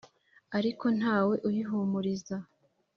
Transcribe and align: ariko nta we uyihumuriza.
ariko 0.57 0.85
nta 0.99 1.17
we 1.27 1.35
uyihumuriza. 1.47 2.37